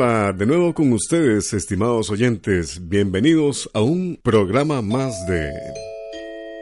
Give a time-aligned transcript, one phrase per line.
[0.00, 2.88] Hola, de nuevo con ustedes, estimados oyentes.
[2.88, 5.50] Bienvenidos a un programa más de...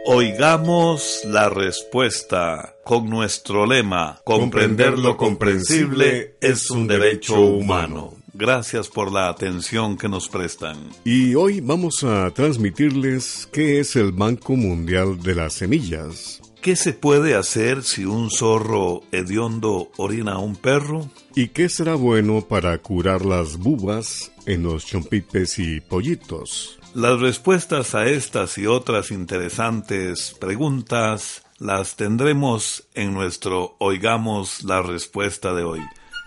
[0.06, 8.14] Oigamos la respuesta con nuestro lema, comprender lo comprensible es un derecho humano.
[8.32, 10.78] Gracias por la atención que nos prestan.
[11.05, 16.41] Y hoy vamos a transmitirles qué es el Banco Mundial de las Semillas.
[16.60, 21.09] ¿Qué se puede hacer si un zorro hediondo orina a un perro?
[21.34, 26.78] ¿Y qué será bueno para curar las bubas en los chompipes y pollitos?
[26.95, 35.55] Las respuestas a estas y otras interesantes preguntas las tendremos en nuestro Oigamos la Respuesta
[35.55, 35.80] de hoy.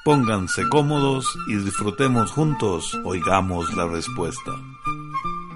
[0.05, 4.53] Pónganse cómodos y disfrutemos juntos Oigamos la Respuesta.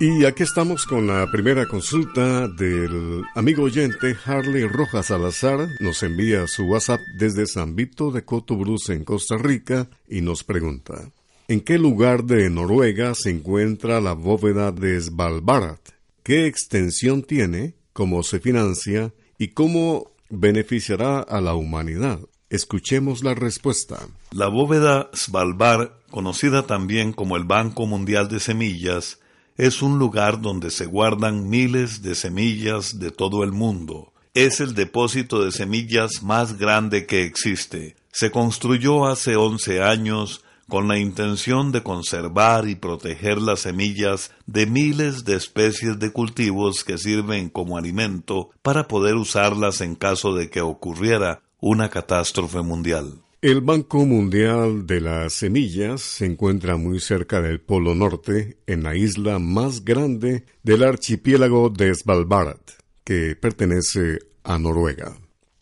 [0.06, 5.70] Y aquí estamos con la primera consulta del amigo oyente Harley Rojas Salazar.
[5.80, 11.10] Nos envía su WhatsApp desde San Vito de Cotobruz en Costa Rica y nos pregunta:
[11.48, 15.80] ¿En qué lugar de Noruega se encuentra la bóveda de Svalbard?
[16.22, 17.76] ¿Qué extensión tiene?
[17.94, 19.14] ¿Cómo se financia?
[19.38, 22.20] ¿Y cómo beneficiará a la humanidad?
[22.50, 24.00] Escuchemos la respuesta.
[24.34, 29.22] La bóveda Svalbard, conocida también como el Banco Mundial de Semillas,
[29.58, 34.14] es un lugar donde se guardan miles de semillas de todo el mundo.
[34.34, 37.96] Es el depósito de semillas más grande que existe.
[38.12, 44.66] Se construyó hace once años con la intención de conservar y proteger las semillas de
[44.66, 50.50] miles de especies de cultivos que sirven como alimento para poder usarlas en caso de
[50.50, 53.23] que ocurriera una catástrofe mundial.
[53.44, 58.96] El Banco Mundial de las Semillas se encuentra muy cerca del Polo Norte, en la
[58.96, 62.62] isla más grande del archipiélago de Svalbard,
[63.04, 65.18] que pertenece a Noruega.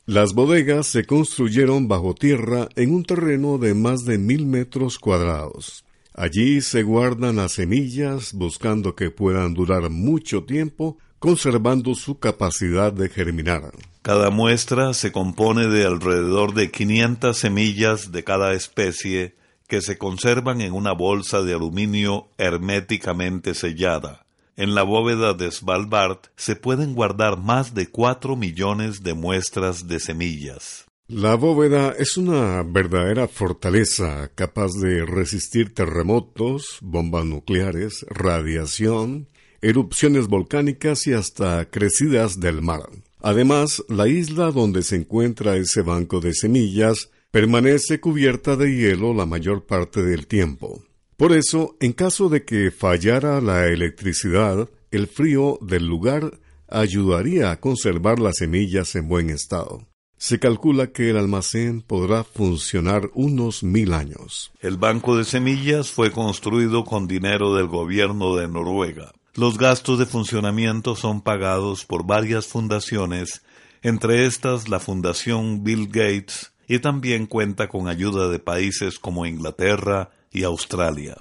[0.06, 5.84] Las bodegas se construyeron bajo tierra en un terreno de más de mil metros cuadrados.
[6.13, 13.07] Allí se guardan las semillas buscando que puedan durar mucho tiempo, conservando su capacidad de
[13.07, 13.71] germinar.
[14.01, 19.35] Cada muestra se compone de alrededor de 500 semillas de cada especie
[19.67, 24.25] que se conservan en una bolsa de aluminio herméticamente sellada.
[24.57, 29.99] En la bóveda de Svalbard se pueden guardar más de 4 millones de muestras de
[29.99, 30.85] semillas.
[31.07, 39.27] La bóveda es una verdadera fortaleza capaz de resistir terremotos, bombas nucleares, radiación,
[39.61, 42.89] erupciones volcánicas y hasta crecidas del mar.
[43.22, 49.25] Además, la isla donde se encuentra ese banco de semillas permanece cubierta de hielo la
[49.25, 50.83] mayor parte del tiempo.
[51.17, 57.59] Por eso, en caso de que fallara la electricidad, el frío del lugar ayudaría a
[57.59, 59.85] conservar las semillas en buen estado.
[60.17, 64.51] Se calcula que el almacén podrá funcionar unos mil años.
[64.59, 69.13] El banco de semillas fue construido con dinero del gobierno de Noruega.
[69.34, 73.44] Los gastos de funcionamiento son pagados por varias fundaciones,
[73.81, 80.09] entre estas la Fundación Bill Gates, y también cuenta con ayuda de países como Inglaterra
[80.34, 81.16] y Australia.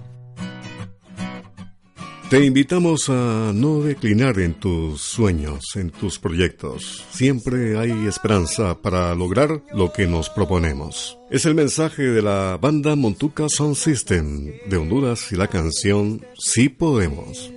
[2.30, 7.04] Te invitamos a no declinar en tus sueños, en tus proyectos.
[7.10, 11.16] Siempre hay esperanza para lograr lo que nos proponemos.
[11.30, 16.68] Es el mensaje de la banda Montuca Sound System de Honduras y la canción Sí
[16.68, 17.52] Podemos.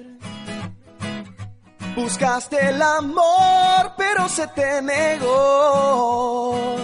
[1.95, 6.75] Buscaste el amor, pero se te negó.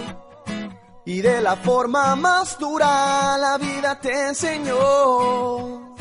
[1.04, 5.96] Y de la forma más dura la vida te enseñó.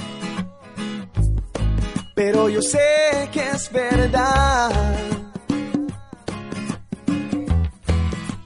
[2.14, 4.70] Pero yo sé que es verdad.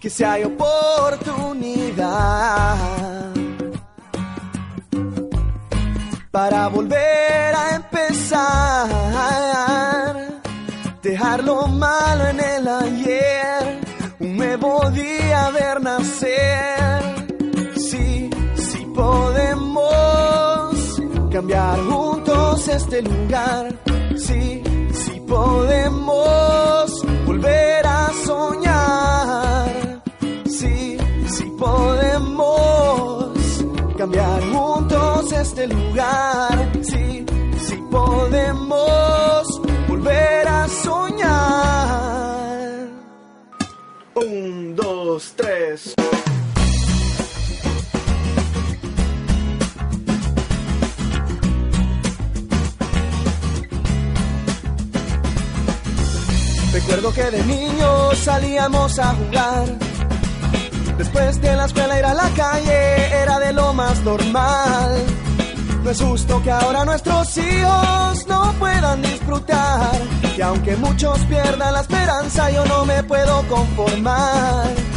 [0.00, 1.32] Que si hay oportunidad
[6.30, 8.61] para volver a empezar
[12.20, 13.80] en el ayer,
[14.20, 17.02] un nuevo día ver nacer.
[17.76, 20.74] Sí, sí podemos
[21.32, 23.74] cambiar juntos este lugar.
[24.16, 24.62] Sí,
[24.92, 30.02] sí podemos volver a soñar.
[30.44, 30.98] Sí,
[31.28, 33.30] sí podemos
[33.96, 36.72] cambiar juntos este lugar.
[36.82, 37.24] Sí,
[37.66, 39.31] sí podemos
[56.72, 59.64] Recuerdo que de niños salíamos a jugar.
[60.96, 64.96] Después de la escuela ir a la calle era de lo más normal.
[65.90, 69.90] es justo que ahora nuestros hijos no puedan disfrutar.
[70.36, 74.91] Y aunque muchos pierdan la esperanza, yo no me puedo conformar.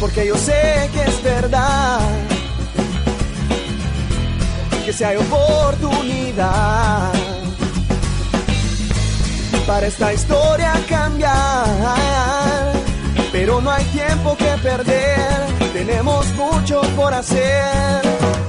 [0.00, 2.00] Porque yo sé que es verdad.
[4.84, 7.12] Que si hay oportunidad
[9.66, 12.72] para esta historia cambiar.
[13.30, 15.28] Pero no hay tiempo que perder,
[15.74, 18.00] tenemos mucho por hacer.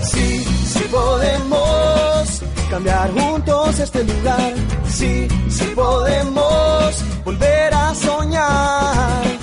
[0.02, 4.54] Sí, sí podemos cambiar juntos este lugar.
[4.88, 9.39] Sí, sí podemos volver a soñar.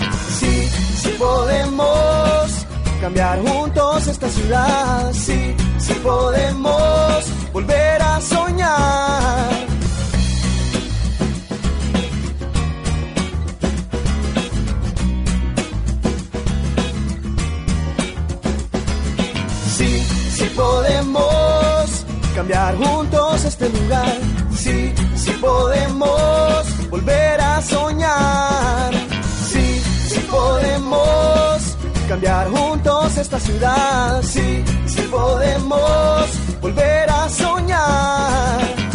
[1.17, 2.67] Sí, sí podemos
[3.01, 5.13] cambiar juntos esta ciudad.
[5.15, 9.67] Sí, sí podemos volver a soñar.
[20.55, 22.05] podemos
[22.35, 24.19] cambiar juntos este lugar.
[24.55, 28.96] Sí, sí podemos volver a soñar.
[30.57, 31.77] Podemos
[32.09, 34.23] cambiar juntos esta ciudad.
[34.23, 38.86] Sí, sí podemos volver a soñar.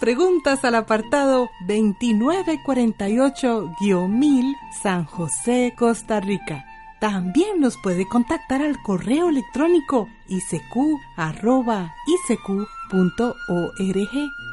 [0.00, 6.64] Preguntas al apartado 2948-1000 San José, Costa Rica.
[7.00, 10.90] También nos puede contactar al correo electrónico isq.org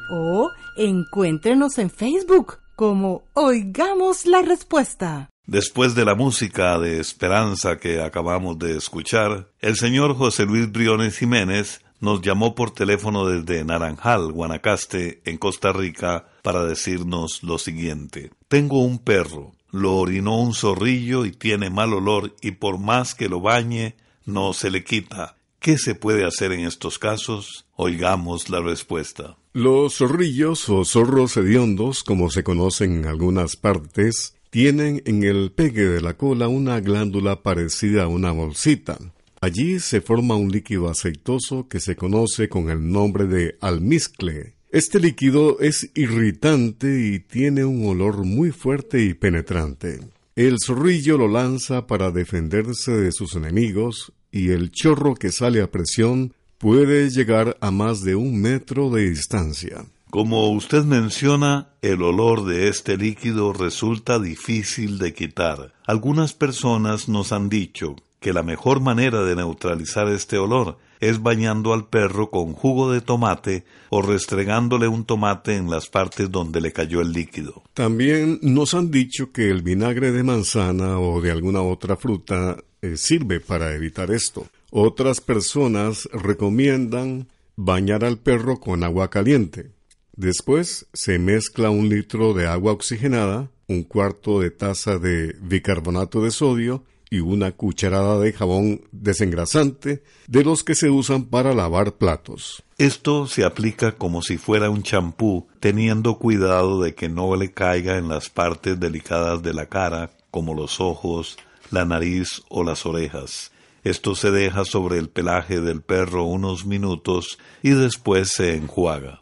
[0.10, 5.30] o encuéntrenos en Facebook como Oigamos la Respuesta.
[5.48, 11.18] Después de la música de esperanza que acabamos de escuchar, el señor José Luis Briones
[11.18, 18.32] Jiménez nos llamó por teléfono desde Naranjal, Guanacaste, en Costa Rica, para decirnos lo siguiente.
[18.48, 23.30] Tengo un perro, lo orinó un zorrillo y tiene mal olor y por más que
[23.30, 23.96] lo bañe,
[24.26, 25.38] no se le quita.
[25.60, 27.66] ¿Qué se puede hacer en estos casos?
[27.76, 29.38] Oigamos la respuesta.
[29.54, 35.86] Los zorrillos o zorros hediondos, como se conocen en algunas partes, tienen en el pegue
[35.86, 38.98] de la cola una glándula parecida a una bolsita.
[39.40, 44.56] Allí se forma un líquido aceitoso que se conoce con el nombre de almizcle.
[44.72, 50.00] Este líquido es irritante y tiene un olor muy fuerte y penetrante.
[50.36, 55.72] El zorrillo lo lanza para defenderse de sus enemigos y el chorro que sale a
[55.72, 59.86] presión puede llegar a más de un metro de distancia.
[60.10, 65.74] Como usted menciona, el olor de este líquido resulta difícil de quitar.
[65.86, 71.74] Algunas personas nos han dicho que la mejor manera de neutralizar este olor es bañando
[71.74, 76.74] al perro con jugo de tomate o restregándole un tomate en las partes donde le
[76.74, 77.64] cayó el líquido.
[77.74, 82.98] También nos han dicho que el vinagre de manzana o de alguna otra fruta eh,
[82.98, 84.48] sirve para evitar esto.
[84.72, 89.72] Otras personas recomiendan bañar al perro con agua caliente.
[90.16, 96.32] Después se mezcla un litro de agua oxigenada, un cuarto de taza de bicarbonato de
[96.32, 102.64] sodio y una cucharada de jabón desengrasante de los que se usan para lavar platos.
[102.78, 107.98] Esto se aplica como si fuera un champú, teniendo cuidado de que no le caiga
[107.98, 111.38] en las partes delicadas de la cara, como los ojos,
[111.72, 113.52] la nariz o las orejas.
[113.84, 119.22] Esto se deja sobre el pelaje del perro unos minutos y después se enjuaga.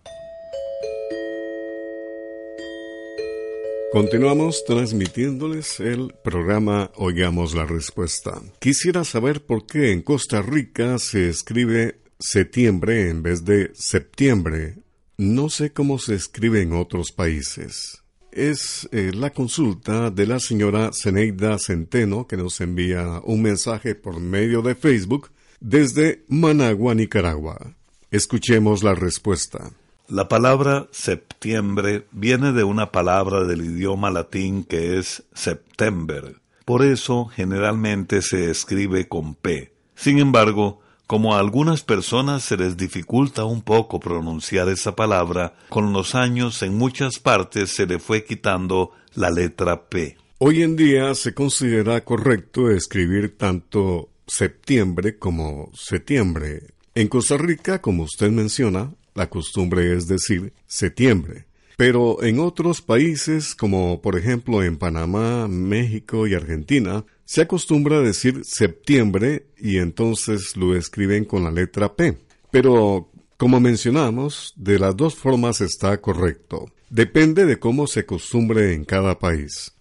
[3.96, 8.42] Continuamos transmitiéndoles el programa Oigamos la Respuesta.
[8.60, 14.80] Quisiera saber por qué en Costa Rica se escribe septiembre en vez de septiembre.
[15.16, 18.04] No sé cómo se escribe en otros países.
[18.34, 24.20] Es eh, la consulta de la señora Zeneida Centeno que nos envía un mensaje por
[24.20, 27.78] medio de Facebook desde Managua, Nicaragua.
[28.12, 29.72] Escuchemos la respuesta.
[30.08, 36.36] La palabra septiembre viene de una palabra del idioma latín que es september.
[36.64, 39.74] Por eso generalmente se escribe con P.
[39.96, 45.94] Sin embargo, Como a algunas personas se les dificulta un poco pronunciar esa palabra, con
[45.94, 50.18] los años en muchas partes se le fue quitando la letra P.
[50.40, 56.74] Hoy en día se considera correcto escribir tanto septiembre como septiembre.
[56.96, 61.46] En Costa Rica, como usted menciona, la costumbre es decir septiembre.
[61.78, 68.02] Pero en otros países, como por ejemplo en Panamá, México y Argentina, se acostumbra a
[68.02, 72.18] decir septiembre y entonces lo escriben con la letra P.
[72.52, 76.68] Pero, como mencionamos, de las dos formas está correcto.
[76.90, 79.75] Depende de cómo se acostumbre en cada país.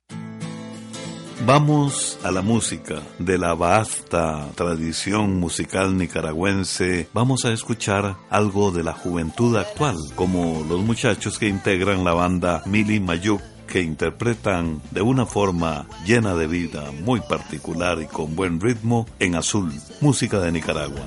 [1.46, 7.08] Vamos a la música de la vasta tradición musical nicaragüense.
[7.12, 12.62] Vamos a escuchar algo de la juventud actual, como los muchachos que integran la banda
[12.64, 18.60] Mili Mayuk que interpretan de una forma llena de vida, muy particular y con buen
[18.60, 21.06] ritmo en azul, música de Nicaragua.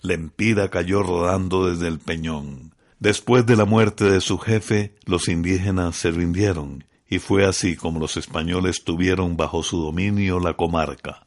[0.00, 2.74] Lempira cayó rodando desde el peñón.
[3.00, 8.00] Después de la muerte de su jefe, los indígenas se rindieron, y fue así como
[8.00, 11.25] los españoles tuvieron bajo su dominio la comarca.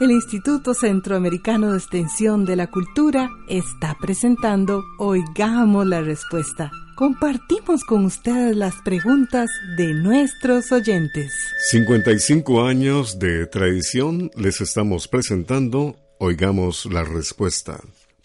[0.00, 6.72] El Instituto Centroamericano de Extensión de la Cultura está presentando Oigamos la Respuesta.
[6.96, 11.32] Compartimos con ustedes las preguntas de nuestros oyentes.
[11.70, 17.80] 55 años de tradición les estamos presentando Oigamos la Respuesta.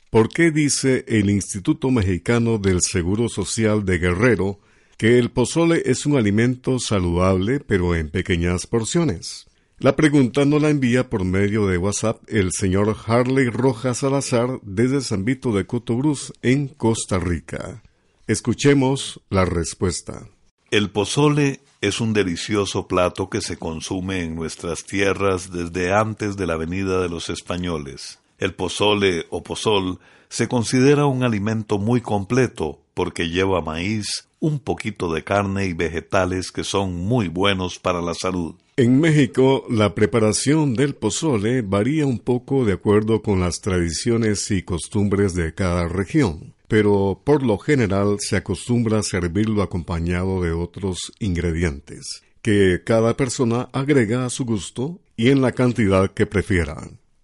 [0.09, 4.59] ¿Por qué dice el Instituto Mexicano del Seguro Social de Guerrero
[4.97, 9.48] que el pozole es un alimento saludable pero en pequeñas porciones?
[9.81, 14.99] La pregunta nos la envía por medio de WhatsApp el señor Harley Rojas Salazar desde
[14.99, 17.81] San Vito de Cotobruz, en Costa Rica.
[18.27, 20.27] Escuchemos la respuesta.
[20.69, 26.45] El pozole es un delicioso plato que se consume en nuestras tierras desde antes de
[26.45, 28.19] la venida de los españoles.
[28.37, 35.09] El pozole o pozol se considera un alimento muy completo porque lleva maíz, un poquito
[35.13, 38.55] de carne y vegetales que son muy buenos para la salud.
[38.75, 44.63] En México, la preparación del pozole varía un poco de acuerdo con las tradiciones y
[44.63, 51.13] costumbres de cada región, pero por lo general se acostumbra a servirlo acompañado de otros
[51.19, 56.75] ingredientes, que cada persona agrega a su gusto y en la cantidad que prefiera.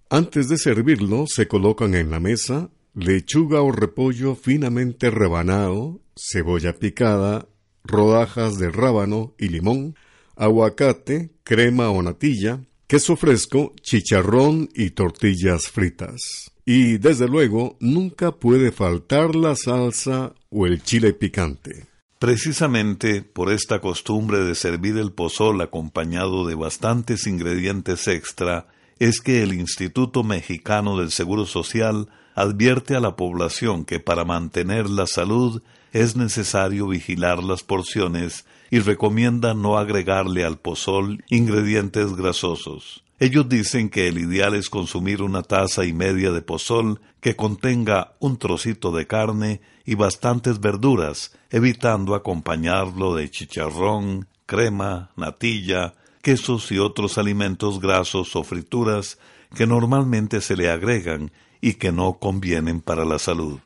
[0.10, 7.48] Antes de servirlo, se colocan en la mesa lechuga o repollo finamente rebanado, cebolla picada,
[7.84, 9.96] rodajas de rábano y limón,
[10.36, 16.52] aguacate, crema o natilla, queso fresco, chicharrón y tortillas fritas.
[16.66, 21.88] Y desde luego nunca puede faltar la salsa o el chile picante.
[22.18, 29.44] Precisamente por esta costumbre de servir el pozol acompañado de bastantes ingredientes extra, es que
[29.44, 35.64] el Instituto Mexicano del Seguro Social advierte a la población que para mantener la salud
[35.94, 43.04] es necesario vigilar las porciones y recomienda no agregarle al pozol ingredientes grasosos.
[43.18, 48.16] Ellos dicen que el ideal es consumir una taza y media de pozol que contenga
[48.20, 56.80] un trocito de carne y bastantes verduras, evitando acompañarlo de chicharrón, crema, natilla, quesos y
[56.80, 59.18] otros alimentos grasos o frituras
[59.56, 63.60] que normalmente se le agregan y que no convienen para la salud.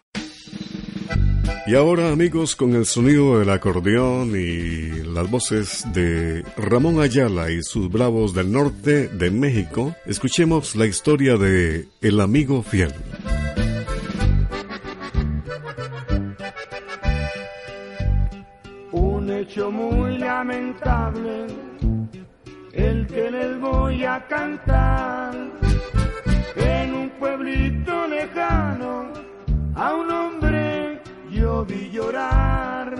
[1.69, 7.61] Y ahora amigos, con el sonido del acordeón y las voces de Ramón Ayala y
[7.61, 12.91] sus bravos del norte de México, escuchemos la historia de El amigo fiel.
[18.91, 21.45] Un hecho muy lamentable,
[22.73, 25.48] el que les voy a cantar,
[28.07, 29.07] lejano,
[29.75, 32.95] a un hombre yo vi llorar.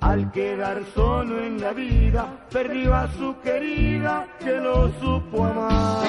[0.00, 6.06] Al quedar solo en la vida, perdió a su querida que lo supo amar.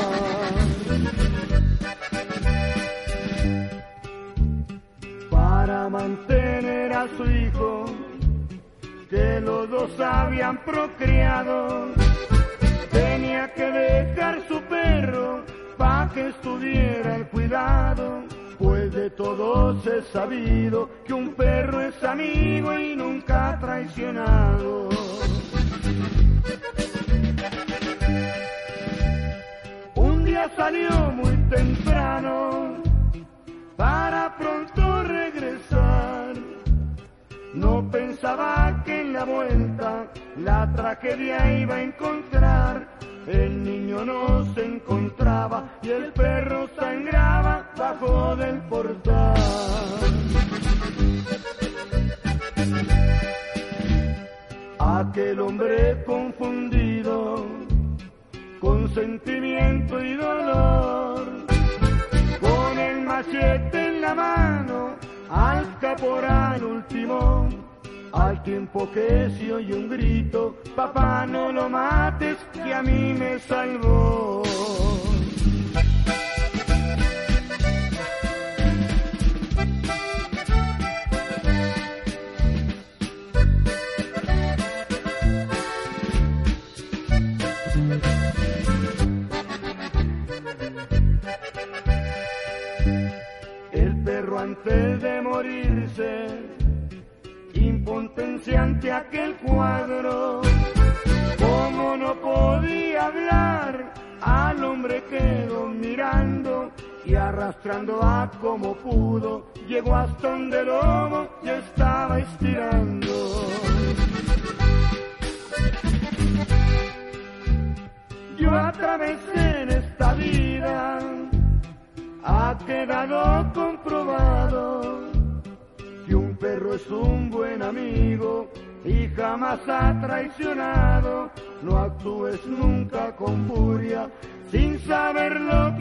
[5.29, 7.85] Para mantener a su hijo,
[9.09, 11.87] que los dos habían procreado,
[12.91, 15.48] tenía que dejar su perro
[15.79, 18.23] para que estuviera el cuidado
[18.59, 24.89] pues de todos he sabido que un perro es amigo y nunca traicionado.
[29.95, 32.83] Un día salió muy temprano
[33.77, 36.33] para pronto regresar.
[37.53, 42.98] No pensaba que en la vuelta la tragedia iba a encontrar.
[43.29, 49.35] El niño no se encontraba y el perro sangraba bajo del portal.
[54.79, 57.45] Aquel hombre confundido
[58.59, 61.27] con sentimiento y dolor,
[62.41, 64.95] con el machete en la mano
[65.29, 67.47] al caporal último,
[68.13, 73.39] al tiempo que se oye un grito, papá no lo mates que a mí me
[73.39, 74.48] salvó.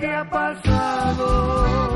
[0.06, 1.88] Ha pasado.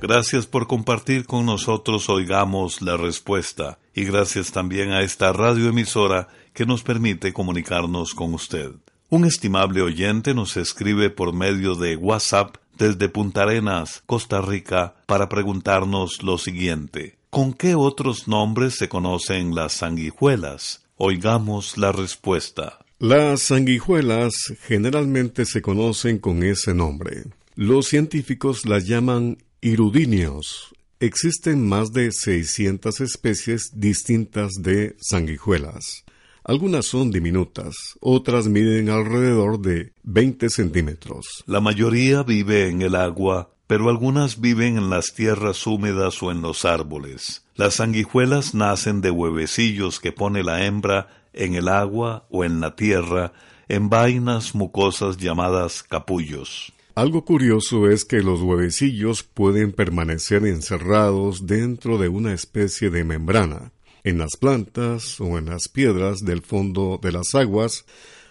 [0.00, 6.66] Gracias por compartir con nosotros Oigamos la Respuesta y gracias también a esta radioemisora que
[6.66, 8.70] nos permite comunicarnos con usted.
[9.10, 15.28] Un estimable oyente nos escribe por medio de WhatsApp desde Punta Arenas, Costa Rica, para
[15.28, 17.18] preguntarnos lo siguiente.
[17.30, 20.84] ¿Con qué otros nombres se conocen las sanguijuelas?
[20.96, 22.78] Oigamos la respuesta.
[23.00, 24.34] Las sanguijuelas
[24.66, 27.26] generalmente se conocen con ese nombre.
[27.54, 30.74] Los científicos las llaman irudinios.
[30.98, 36.04] Existen más de 600 especies distintas de sanguijuelas.
[36.42, 41.44] Algunas son diminutas, otras miden alrededor de 20 centímetros.
[41.46, 46.42] La mayoría vive en el agua, pero algunas viven en las tierras húmedas o en
[46.42, 47.44] los árboles.
[47.54, 52.76] Las sanguijuelas nacen de huevecillos que pone la hembra en el agua o en la
[52.76, 53.32] tierra,
[53.68, 56.72] en vainas mucosas llamadas capullos.
[56.94, 63.72] Algo curioso es que los huevecillos pueden permanecer encerrados dentro de una especie de membrana
[64.02, 67.84] en las plantas o en las piedras del fondo de las aguas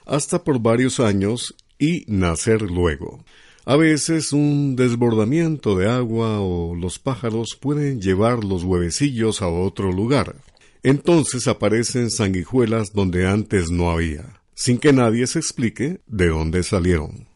[0.05, 3.23] hasta por varios años y nacer luego.
[3.65, 9.91] A veces un desbordamiento de agua o los pájaros pueden llevar los huevecillos a otro
[9.91, 10.37] lugar.
[10.83, 17.27] Entonces aparecen sanguijuelas donde antes no había, sin que nadie se explique de dónde salieron.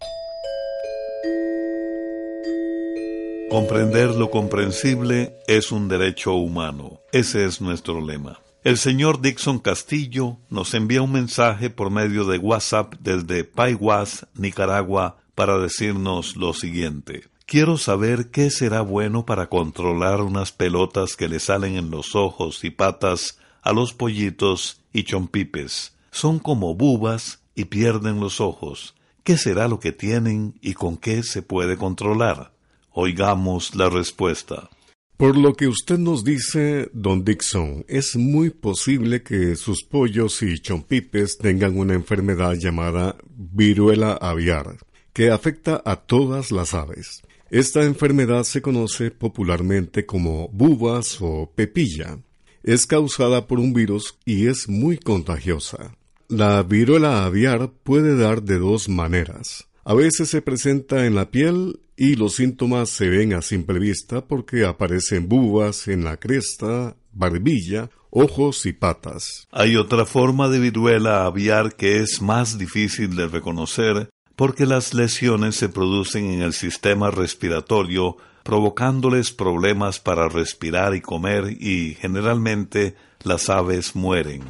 [3.50, 7.02] Comprender lo comprensible es un derecho humano.
[7.12, 8.40] Ese es nuestro lema.
[8.64, 15.18] El señor Dixon Castillo nos envía un mensaje por medio de WhatsApp desde Paiwas, Nicaragua,
[15.36, 17.31] para decirnos lo siguiente.
[17.52, 22.64] Quiero saber qué será bueno para controlar unas pelotas que le salen en los ojos
[22.64, 25.94] y patas a los pollitos y chompipes.
[26.12, 28.96] Son como bubas y pierden los ojos.
[29.26, 32.54] ¿Qué será lo que tienen y con qué se puede controlar?
[32.94, 34.70] Oigamos la respuesta.
[35.18, 40.58] Por lo que usted nos dice, don Dixon, es muy posible que sus pollos y
[40.60, 44.78] chompipes tengan una enfermedad llamada viruela aviar,
[45.12, 47.22] que afecta a todas las aves.
[47.52, 52.18] Esta enfermedad se conoce popularmente como bubas o pepilla.
[52.64, 55.98] Es causada por un virus y es muy contagiosa.
[56.30, 59.68] La viruela aviar puede dar de dos maneras.
[59.84, 64.26] A veces se presenta en la piel y los síntomas se ven a simple vista
[64.26, 69.50] porque aparecen bubas en la cresta, barbilla, ojos y patas.
[69.52, 74.10] Hay otra forma de viruela aviar que es más difícil de reconocer
[74.42, 81.58] porque las lesiones se producen en el sistema respiratorio provocándoles problemas para respirar y comer
[81.60, 84.42] y generalmente las aves mueren.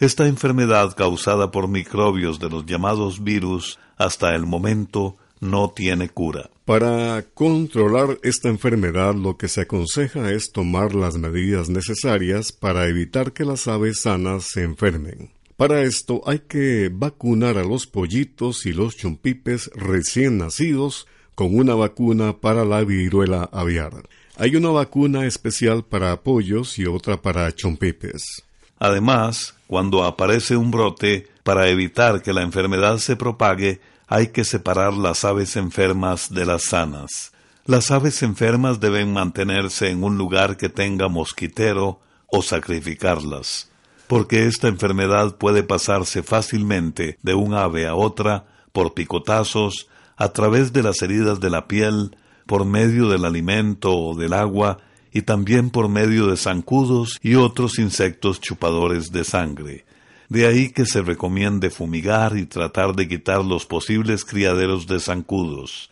[0.00, 6.50] Esta enfermedad causada por microbios de los llamados virus hasta el momento no tiene cura.
[6.66, 13.32] Para controlar esta enfermedad lo que se aconseja es tomar las medidas necesarias para evitar
[13.32, 15.37] que las aves sanas se enfermen.
[15.58, 21.74] Para esto hay que vacunar a los pollitos y los chumpipes recién nacidos con una
[21.74, 24.08] vacuna para la viruela aviar.
[24.36, 28.44] Hay una vacuna especial para pollos y otra para chompipes.
[28.78, 34.92] Además, cuando aparece un brote, para evitar que la enfermedad se propague, hay que separar
[34.92, 37.32] las aves enfermas de las sanas.
[37.66, 43.67] Las aves enfermas deben mantenerse en un lugar que tenga mosquitero o sacrificarlas,
[44.08, 50.72] porque esta enfermedad puede pasarse fácilmente de un ave a otra por picotazos, a través
[50.72, 52.16] de las heridas de la piel,
[52.46, 54.78] por medio del alimento o del agua,
[55.12, 59.84] y también por medio de zancudos y otros insectos chupadores de sangre.
[60.28, 65.90] De ahí que se recomiende fumigar y tratar de quitar los posibles criaderos de zancudos.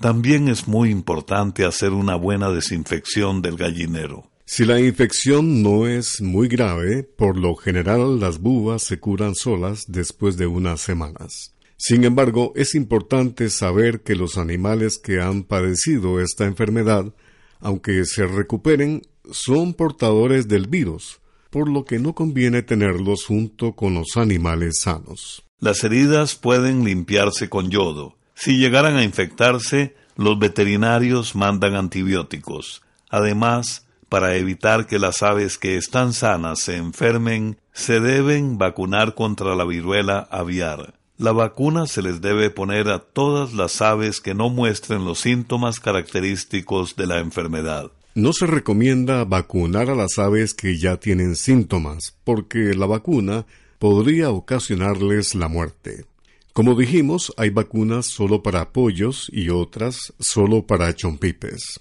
[0.00, 4.28] También es muy importante hacer una buena desinfección del gallinero.
[4.48, 9.86] Si la infección no es muy grave, por lo general las búas se curan solas
[9.88, 11.52] después de unas semanas.
[11.76, 17.12] Sin embargo, es importante saber que los animales que han padecido esta enfermedad,
[17.58, 21.18] aunque se recuperen, son portadores del virus,
[21.50, 25.42] por lo que no conviene tenerlos junto con los animales sanos.
[25.58, 28.16] Las heridas pueden limpiarse con yodo.
[28.36, 32.82] Si llegaran a infectarse, los veterinarios mandan antibióticos.
[33.10, 39.54] Además, para evitar que las aves que están sanas se enfermen, se deben vacunar contra
[39.56, 40.94] la viruela aviar.
[41.18, 45.80] La vacuna se les debe poner a todas las aves que no muestren los síntomas
[45.80, 47.90] característicos de la enfermedad.
[48.14, 53.46] No se recomienda vacunar a las aves que ya tienen síntomas, porque la vacuna
[53.78, 56.04] podría ocasionarles la muerte.
[56.52, 61.80] Como dijimos, hay vacunas solo para pollos y otras solo para chompipes.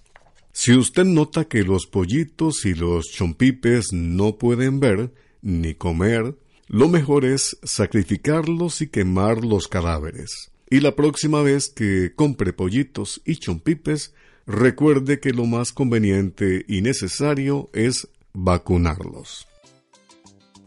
[0.57, 6.33] Si usted nota que los pollitos y los chompipes no pueden ver ni comer,
[6.69, 10.51] lo mejor es sacrificarlos y quemar los cadáveres.
[10.69, 14.13] Y la próxima vez que compre pollitos y chompipes,
[14.47, 19.47] recuerde que lo más conveniente y necesario es vacunarlos.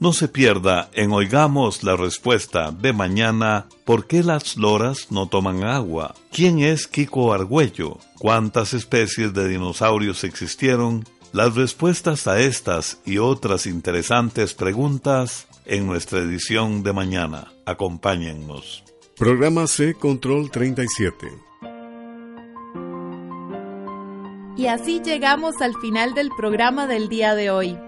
[0.01, 5.65] No se pierda en Oigamos la respuesta de mañana ¿Por qué las loras no toman
[5.65, 6.15] agua?
[6.31, 7.97] ¿Quién es Kiko Argüello?
[8.19, 11.05] ¿Cuántas especies de dinosaurios existieron?
[11.33, 17.51] Las respuestas a estas y otras interesantes preguntas en nuestra edición de mañana.
[17.65, 18.85] Acompáñennos.
[19.17, 21.29] Programa C Control 37.
[24.59, 27.88] Y así llegamos al final del programa del día de hoy.